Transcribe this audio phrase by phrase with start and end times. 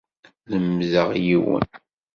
[0.51, 1.67] Lemdeɣ yiwen.